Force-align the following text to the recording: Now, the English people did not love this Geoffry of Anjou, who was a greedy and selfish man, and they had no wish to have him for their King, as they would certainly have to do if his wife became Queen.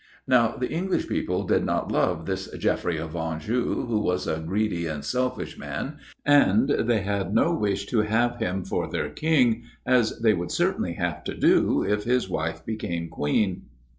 Now, 0.25 0.57
the 0.57 0.67
English 0.71 1.07
people 1.07 1.43
did 1.45 1.63
not 1.63 1.91
love 1.91 2.25
this 2.25 2.49
Geoffry 2.57 2.97
of 2.97 3.15
Anjou, 3.15 3.85
who 3.85 3.99
was 3.99 4.25
a 4.25 4.39
greedy 4.39 4.87
and 4.87 5.05
selfish 5.05 5.59
man, 5.59 5.99
and 6.25 6.67
they 6.69 7.01
had 7.01 7.35
no 7.35 7.53
wish 7.53 7.85
to 7.85 7.99
have 7.99 8.37
him 8.37 8.65
for 8.65 8.89
their 8.89 9.11
King, 9.11 9.61
as 9.85 10.19
they 10.21 10.33
would 10.33 10.49
certainly 10.49 10.93
have 10.93 11.23
to 11.25 11.35
do 11.37 11.83
if 11.83 12.03
his 12.05 12.27
wife 12.27 12.65
became 12.65 13.09
Queen. 13.09 13.67